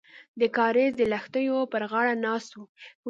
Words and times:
د 0.39 0.41
کاریز 0.57 0.91
د 0.97 1.01
لښتیو 1.11 1.59
پر 1.71 1.83
غاړه 1.91 2.13
ناست 2.25 2.51
وو. 2.53 2.65